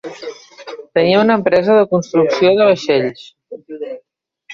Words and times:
Tenia 0.99 1.19
una 1.25 1.35
empresa 1.39 1.75
de 1.79 1.83
construcció 1.91 2.53
de 2.61 2.69
vaixells. 2.71 3.29